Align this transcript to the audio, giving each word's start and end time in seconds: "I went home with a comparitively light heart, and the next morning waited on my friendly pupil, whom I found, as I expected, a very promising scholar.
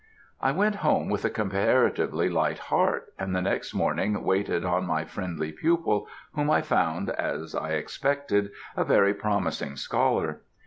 "I 0.41 0.51
went 0.51 0.77
home 0.81 1.09
with 1.09 1.25
a 1.25 1.29
comparitively 1.29 2.27
light 2.27 2.57
heart, 2.57 3.13
and 3.19 3.35
the 3.35 3.41
next 3.43 3.71
morning 3.71 4.23
waited 4.23 4.65
on 4.65 4.87
my 4.87 5.05
friendly 5.05 5.51
pupil, 5.51 6.07
whom 6.33 6.49
I 6.49 6.61
found, 6.63 7.11
as 7.11 7.53
I 7.53 7.73
expected, 7.73 8.49
a 8.75 8.83
very 8.83 9.13
promising 9.13 9.75
scholar. 9.75 10.41